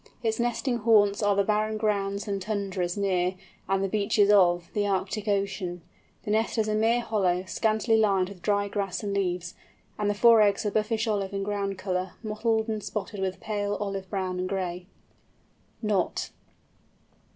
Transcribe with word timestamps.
Its 0.23 0.39
nesting 0.39 0.77
haunts 0.79 1.21
are 1.21 1.35
the 1.35 1.43
barren 1.43 1.77
grounds 1.77 2.27
and 2.27 2.41
tundras 2.41 2.97
near, 2.97 3.35
and 3.69 3.83
the 3.83 3.87
beaches 3.87 4.31
of, 4.31 4.67
the 4.73 4.87
Arctic 4.87 5.27
Ocean. 5.27 5.83
The 6.23 6.31
nest 6.31 6.57
is 6.57 6.67
a 6.67 6.73
mere 6.73 7.01
hollow, 7.01 7.43
scantily 7.45 7.97
lined 7.97 8.27
with 8.29 8.41
dry 8.41 8.67
grass 8.67 9.03
and 9.03 9.13
leaves, 9.13 9.53
and 9.99 10.09
the 10.09 10.15
four 10.15 10.41
eggs 10.41 10.65
are 10.65 10.71
buffish 10.71 11.05
olive 11.07 11.33
in 11.35 11.43
ground 11.43 11.77
colour, 11.77 12.13
mottled 12.23 12.67
and 12.67 12.83
spotted 12.83 13.19
with 13.19 13.39
pale 13.39 13.75
olive 13.75 14.09
brown 14.09 14.39
and 14.39 14.49
gray. 14.49 14.87
KNOT. 15.83 16.31